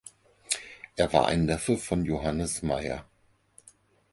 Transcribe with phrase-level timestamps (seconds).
[0.95, 3.05] Er war ein Neffe von Johannes Meyer.